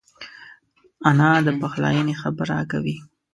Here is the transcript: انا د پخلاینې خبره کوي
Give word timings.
انا 1.09 1.29
د 1.45 1.47
پخلاینې 1.61 2.15
خبره 2.21 2.57
کوي 2.71 2.95